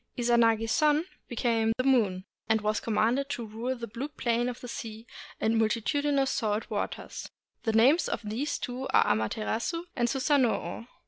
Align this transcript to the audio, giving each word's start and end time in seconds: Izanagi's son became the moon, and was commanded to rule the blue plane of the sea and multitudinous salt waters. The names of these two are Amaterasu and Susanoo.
Izanagi's 0.17 0.71
son 0.71 1.05
became 1.27 1.73
the 1.77 1.83
moon, 1.83 2.25
and 2.49 2.59
was 2.61 2.79
commanded 2.79 3.29
to 3.29 3.45
rule 3.45 3.75
the 3.75 3.85
blue 3.85 4.07
plane 4.07 4.49
of 4.49 4.59
the 4.59 4.67
sea 4.67 5.05
and 5.39 5.59
multitudinous 5.59 6.31
salt 6.31 6.67
waters. 6.71 7.29
The 7.65 7.73
names 7.73 8.09
of 8.09 8.21
these 8.27 8.57
two 8.57 8.87
are 8.87 9.05
Amaterasu 9.05 9.85
and 9.95 10.07
Susanoo. 10.09 10.87